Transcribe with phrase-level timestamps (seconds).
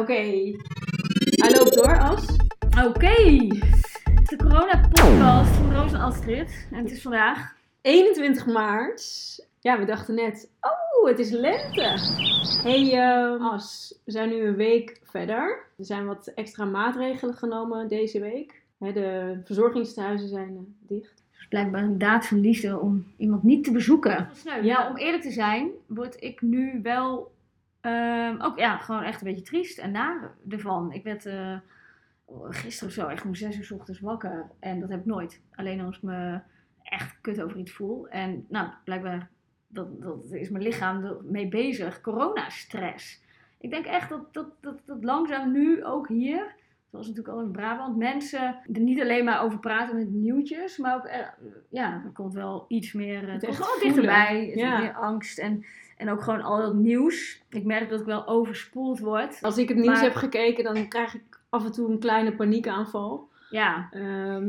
[0.00, 0.12] Oké.
[0.12, 2.36] Hij loopt door als.
[2.86, 3.46] Oké.
[4.24, 6.66] De corona-podcast van Roos en Astrid.
[6.70, 7.54] En het is vandaag...
[7.80, 9.02] 21 maart.
[9.60, 11.98] Ja, we dachten net, oh, het is lente.
[12.62, 15.66] Hey ehm, As, we zijn nu een week verder.
[15.78, 18.62] Er zijn wat extra maatregelen genomen deze week.
[18.78, 21.22] Hè, de verzorgingstehuizen zijn eh, dicht.
[21.30, 24.28] Het is blijkbaar een daad van liefde om iemand niet te bezoeken.
[24.44, 24.56] Ja.
[24.56, 27.30] Ja, om eerlijk te zijn, word ik nu wel
[27.82, 30.92] ehm, ook ja, gewoon echt een beetje triest en naar ervan.
[30.92, 31.56] Ik werd eh,
[32.48, 34.50] gisteren of zo echt om zes uur 's ochtends wakker.
[34.60, 35.40] En dat heb ik nooit.
[35.54, 36.40] Alleen als ik me
[36.82, 38.08] echt kut over iets voel.
[38.08, 39.28] En nou, blijkbaar
[39.66, 42.00] dat, dat is mijn lichaam ermee bezig.
[42.00, 43.22] Coronastress.
[43.58, 46.54] Ik denk echt dat, dat, dat, dat langzaam nu ook hier,
[46.90, 50.94] zoals natuurlijk al in Brabant, mensen er niet alleen maar over praten met nieuwtjes, maar
[50.94, 51.26] ook, eh,
[51.70, 54.78] ja, er komt wel iets meer, eh, het komt gewoon dichterbij, Ja.
[54.78, 55.64] meer angst en,
[56.02, 57.42] en ook gewoon al dat nieuws.
[57.50, 59.38] Ik merk dat ik wel overspoeld word.
[59.42, 62.34] Als ik het nieuws Maar- heb gekeken, dan krijg ik af en toe een kleine
[62.34, 63.28] paniekaanval.
[63.50, 64.48] Ja, Ehm,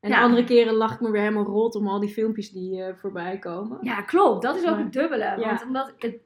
[0.00, 0.22] en Ja.
[0.22, 3.38] andere keren lach ik me weer helemaal rot om al die filmpjes die eh, voorbij
[3.38, 3.78] komen.
[3.82, 4.42] ja klopt.
[4.42, 5.24] Dat is ook het dubbele.
[5.24, 5.36] Ja.
[5.38, 6.16] Want omdat het,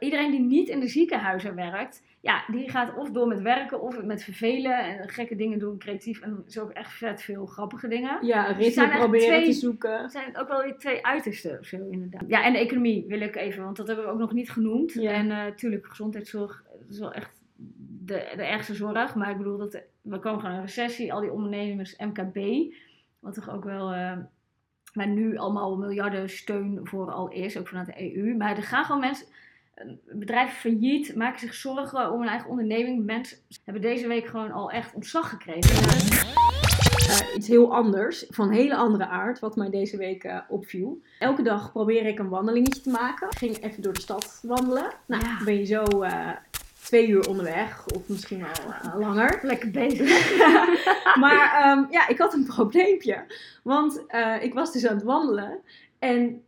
[0.00, 4.02] iedereen die niet in de ziekenhuizen werkt, ja, die gaat of door met werken of
[4.02, 6.20] met vervelen en gekke dingen doen, creatief.
[6.20, 8.26] En is ook echt vet veel grappige dingen.
[8.26, 10.02] Ja, ritme proberen twee- te zoeken.
[10.02, 12.24] Het zijn ook wel weer twee uitersten of zo, inderdaad.
[12.26, 14.92] Ja, en de economie wil ik even, want dat hebben we ook nog niet genoemd.
[14.92, 15.10] Ja.
[15.12, 17.42] En natuurlijk, gezondheidszorg dat is wel echt
[18.04, 19.14] de, de ergste zorg.
[19.14, 21.12] Maar ik bedoel, dat we komen gewoon in een recessie.
[21.12, 22.38] Al die ondernemers, MKB,
[23.18, 23.92] wat toch ook wel...
[23.92, 24.16] eh,
[24.92, 28.36] waar nu allemaal miljarden steun voor al is, ook vanuit de EU.
[28.36, 29.26] Maar er gaan gewoon mensen...
[29.74, 33.04] eh, Bedrijven failliet, maken zich zorgen om hun eigen onderneming.
[33.04, 35.70] Mensen hebben deze week gewoon al echt ontslag gekregen.
[37.08, 41.02] Eh, iets heel anders, van hele andere aard, wat mij deze week eh, opviel.
[41.18, 43.28] Elke dag probeer ik een wandelingetje te maken.
[43.30, 44.92] Ik ging even door de stad wandelen.
[45.06, 45.34] Nou, Ja.
[45.36, 45.84] dan ben je zo
[46.82, 49.38] twee uur onderweg, of misschien wel langer.
[49.42, 50.32] Lekker bezig.
[51.20, 53.24] Maar ehm, ja, ik had een probleempje.
[53.62, 54.04] Want
[54.40, 55.58] ik was dus aan het wandelen.
[55.98, 56.42] En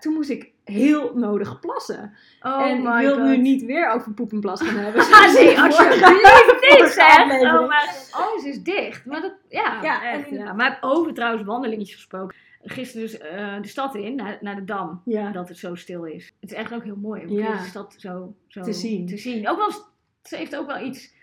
[0.00, 2.14] toen moest ik heel nodig plassen.
[2.40, 3.22] Oh en ik wil God.
[3.24, 5.02] nu niet weer over poep en plas gaan hebben.
[5.12, 7.18] Ah, nee, in de alsjeblieft niet zeg.
[7.52, 9.04] Oh, maar alles is dicht.
[9.06, 10.52] Maar dat, ja, Ja, echt, en- ja.
[10.52, 12.36] Maar over trouwens wandelingetjes gesproken.
[12.64, 15.02] Gisteren dus eh, de stad in, naar, naar de Dam.
[15.04, 15.30] Ja.
[15.30, 16.32] Dat het zo stil is.
[16.40, 17.52] Het is echt ook heel mooi om Ja.
[17.52, 19.06] deze stad zo, zo Te zien.
[19.06, 19.48] te zien.
[19.48, 19.70] Ook wel,
[20.22, 21.14] ze heeft ook wel iets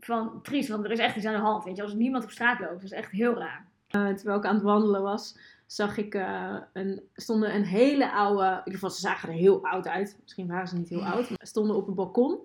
[0.00, 0.68] van triest.
[0.68, 1.64] Want er is echt iets aan de hand.
[1.64, 3.66] Weet je, als er niemand op straat loopt, dat is echt heel raar.
[3.88, 5.38] Eh, terwijl ik aan het wandelen was,
[5.74, 9.64] zag ik eh, een, stonden een hele oude, in ieder geval ze zagen er heel
[9.64, 10.18] oud uit.
[10.22, 12.38] Misschien waren ze niet heel oud, maar stonden op een balkon.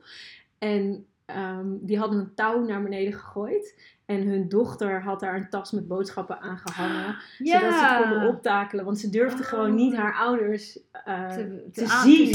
[0.58, 3.96] En ehm, die hadden een touw naar beneden gegooid.
[4.06, 7.16] En hun dochter had daar een tas met boodschappen aan gehangen.
[7.38, 8.86] Zodat ze het konden optakelen.
[8.86, 9.50] Want ze durfde Oh.
[9.50, 11.36] gewoon niet haar ouders eh,
[11.72, 12.32] te, zien.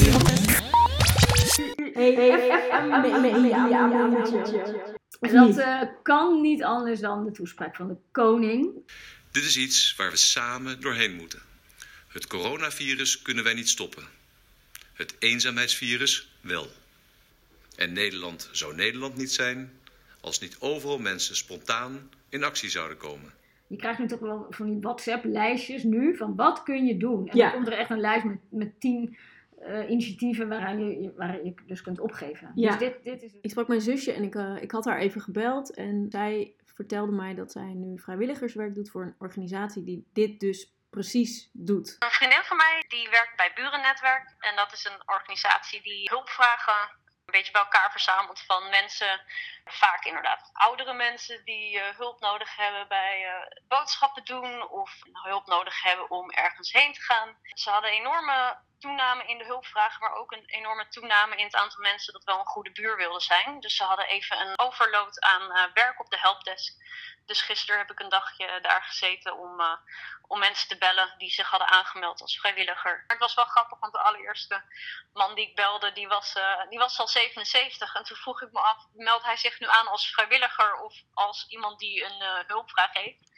[5.33, 8.83] dat eh, kan niet anders dan de toespraak van de koning.
[9.33, 11.39] Dit is iets waar we samen doorheen moeten.
[12.07, 14.03] Het coronavirus kunnen wij niet stoppen.
[14.93, 16.67] Het eenzaamheidsvirus wel.
[17.75, 19.71] En Nederland zou Nederland niet zijn
[20.21, 23.31] als niet overal mensen spontaan in actie zouden komen.
[23.67, 27.27] Je krijgt nu toch wel van die WhatsApp-lijstjes nu van wat kun je doen.
[27.29, 27.43] En Ja.
[27.43, 29.17] dan komt er echt een lijst met, met tien
[29.61, 32.51] eh, initiatieven waaraan je, je- waar je dus kunt opgeven.
[32.55, 32.69] Ja.
[32.69, 35.21] Dus dit, dit is Ik sprak mijn zusje en ik, eh, ik had haar even
[35.21, 35.73] gebeld.
[35.73, 40.73] En zij vertelde mij dat zij nu vrijwilligerswerk doet voor een organisatie die dit dus
[40.89, 41.95] precies doet.
[41.99, 44.35] Een vriendin van mij die werkt bij Burennetwerk.
[44.39, 49.21] En dat is een organisatie die hulpvragen een beetje bij elkaar verzamelt van mensen.
[49.65, 54.69] Vaak inderdaad oudere mensen die eh, hulp nodig hebben bij eh, boodschappen doen.
[54.69, 57.37] Of hulp nodig hebben om ergens heen te gaan.
[57.53, 61.81] Ze hadden enorme toename in de hulpvragen, maar ook een enorme toename in het aantal
[61.81, 63.59] mensen dat wel een goede buur wilde zijn.
[63.59, 66.73] Dus ze hadden even een overload aan eh, werk op de helpdesk.
[67.25, 69.77] Dus gisteren heb ik een dagje daar gezeten om, eh,
[70.27, 72.91] om mensen te bellen die zich hadden aangemeld als vrijwilliger.
[72.91, 74.63] Maar het was wel grappig, want de allereerste
[75.13, 77.95] man die ik belde, die was, eh, die was al 77.
[77.95, 81.45] En toen vroeg ik me af, meldt hij zich nu aan als vrijwilliger of als
[81.47, 83.31] iemand die een hulpvraag heeft?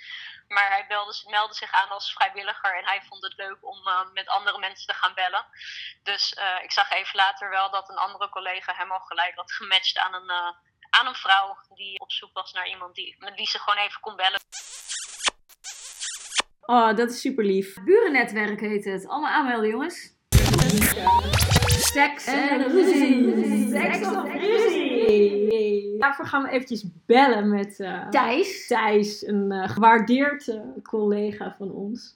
[0.47, 4.13] Maar hij belde, meldde zich aan als vrijwilliger en hij vond het leuk om eh,
[4.13, 5.45] met andere mensen te gaan bellen.
[6.03, 9.51] Dus eh, ik zag even later wel dat een andere collega hem al gelijk had
[9.51, 10.51] gematcht aan een, eh,
[10.89, 14.01] aan een vrouw die op zoek was naar iemand die, met wie ze gewoon even
[14.01, 14.39] kon bellen.
[16.61, 17.83] Oh, dat is super lief.
[17.83, 19.07] Burennetwerk heet het.
[19.07, 20.13] Allemaal aanmelden, jongens.
[21.95, 23.69] Seks en En ruzie.
[23.69, 24.94] Seks of ruzie.
[25.99, 28.67] Daarvoor gaan we eventjes bellen met eh, Thijs.
[28.67, 32.15] Thijs, een eh, gewaardeerd eh, collega van ons.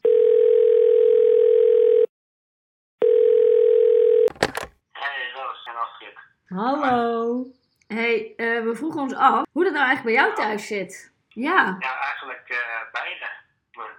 [4.91, 6.17] Hey Roos en Astrid.
[6.47, 7.45] Hallo.
[7.87, 11.13] hey, eh, we vroegen ons af hoe dat nou eigenlijk bij jou thuis zit.
[11.27, 12.57] Ja, Ja, eigenlijk eh,
[12.91, 13.29] beide.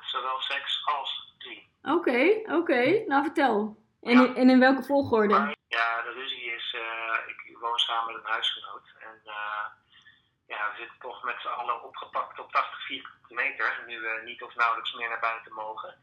[0.00, 1.68] Zowel seks als ruzie.
[1.82, 3.04] oké, oké.
[3.06, 3.76] Nou, vertel.
[4.02, 5.34] En, in- en in welke volgorde?
[5.38, 8.86] Maar ja, de ruzie is, eh, ik woon samen met een huisgenoot.
[8.98, 9.66] En eh,
[10.46, 13.82] ja, we zitten toch met z'n allen opgepakt op 80 vierkante meter.
[13.86, 15.94] Nu we niet of nauwelijks meer naar buiten mogen.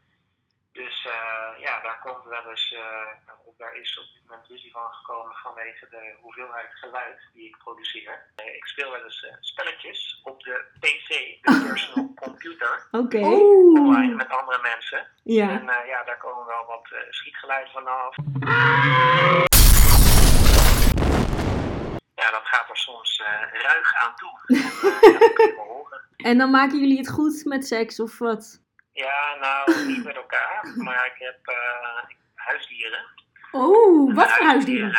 [0.72, 4.70] Dus eh, ja, daar komt wel eens, eh, of daar is op dit moment ruzie
[4.72, 8.32] van gekomen vanwege de hoeveelheid geluid die ik produceer.
[8.36, 13.18] Eh, ik speel wel eens eh, spelletjes op de PC, de personal computer, Oké.
[13.18, 15.06] online met andere mensen.
[15.24, 15.48] Ja.
[15.48, 18.16] En eh, ja, daar komen wel wat eh, schietgeluiden vanaf.
[22.18, 24.38] Ja, dat gaat er soms eh, ruig aan toe.
[24.46, 26.00] En, eh, ja, dat kun je wel horen.
[26.16, 28.62] En dan maken jullie het goed met seks of wat?
[28.92, 32.02] Ja, nou, niet met elkaar, maar ik heb eh,
[32.34, 33.04] huisdieren.
[33.52, 34.90] Oh, wat voor huisdieren?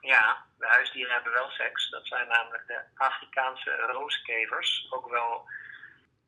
[0.00, 1.90] ja, de huisdieren hebben wel seks.
[1.90, 5.50] Dat zijn namelijk de Afrikaanse rooskevers, ook wel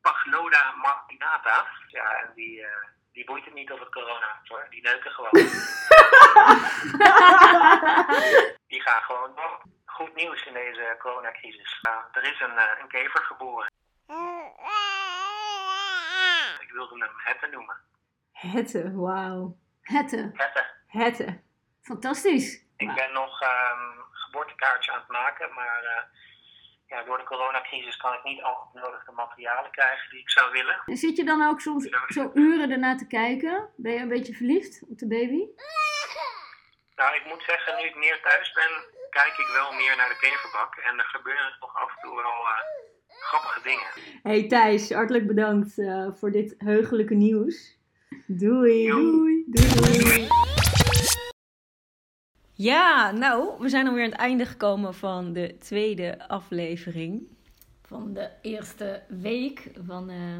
[0.01, 1.65] Pagnoda marginata.
[1.87, 2.65] Ja, en die,
[3.13, 5.31] die boeit het niet of het corona is hoor, die neuken gewoon.
[8.71, 9.61] die gaan gewoon door.
[9.91, 11.79] Goed nieuws in deze coronacrisis.
[11.81, 13.69] Nou, er is een, eh, een kever geboren.
[16.59, 17.77] Ik wilde hem Hette noemen.
[18.31, 19.57] Hette, wauw.
[19.81, 20.31] Hette.
[20.33, 20.65] Hette.
[20.87, 21.41] Hette.
[21.81, 22.65] Fantastisch.
[22.77, 26.03] Ik ben nog ehm geboortekaartje aan het maken, maar eh,
[26.87, 30.51] ja, door de coronacrisis kan ik niet al het nodige materialen krijgen die ik zou
[30.51, 30.81] willen.
[30.85, 33.69] En zit je dan ook soms zo uren ernaar te kijken?
[33.75, 35.41] Ben je een beetje verliefd op de baby?
[37.01, 38.71] Nou, ik moet zeggen, nu ik meer thuis ben,
[39.09, 40.75] kijk ik wel meer naar de keverbak.
[40.75, 42.61] En er gebeuren toch af en toe wel eh,
[43.07, 44.19] grappige dingen.
[44.23, 47.77] Hey Thijs, hartelijk bedankt eh, voor dit heugelijke nieuws.
[48.27, 48.87] Doei.
[48.87, 49.43] Doei.
[49.47, 50.27] Doei.
[52.53, 57.27] Ja, nou, we zijn alweer aan het einde gekomen van de tweede aflevering.
[57.81, 60.39] Van de eerste week van eh,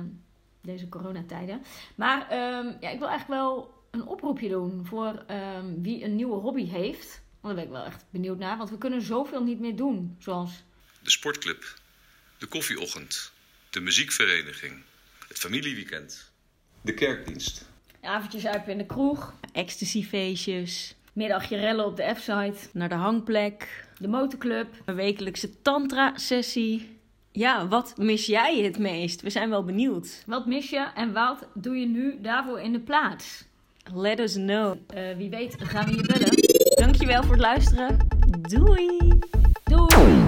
[0.62, 1.64] deze coronatijden.
[1.96, 6.36] Maar ehm, ja, ik wil eigenlijk wel een oproepje doen voor ehm, wie een nieuwe
[6.36, 7.22] hobby heeft.
[7.42, 8.58] Want daar ben ik wel echt benieuwd naar.
[8.58, 10.16] Want we kunnen zoveel niet meer doen.
[10.20, 10.64] Zoals
[11.04, 11.64] De sportclub,
[12.38, 13.32] de koffieochtend,
[13.70, 14.82] de muziekvereniging,
[15.28, 16.32] het familieweekend,
[16.82, 17.70] de kerkdienst.
[18.02, 19.34] avondjes uit in de kroeg.
[19.54, 22.70] Ecstasy-feestjes, Middagje rellen op de F-site.
[22.74, 24.68] naar de hangplek, De motorclub.
[24.86, 27.00] een wekelijkse tantra-sessie.
[27.32, 29.22] Ja, wat mis jij het meest?
[29.22, 30.24] We zijn wel benieuwd.
[30.26, 33.44] Wat mis je en wat doe je nu daarvoor in de plaats?
[33.90, 34.76] Let us know.
[34.88, 36.76] Eh, wie weet gaan we je bellen.
[36.76, 37.98] Dankjewel voor het luisteren.
[38.42, 39.20] Doei!
[39.64, 40.21] Doei!